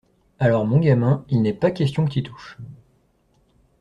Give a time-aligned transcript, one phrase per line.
[0.39, 2.57] Alors, mon gamin, il n’est pas question que t’y touches!